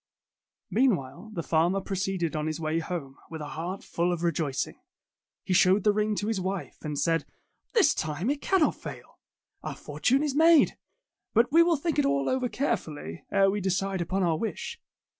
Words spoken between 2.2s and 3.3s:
on his way home,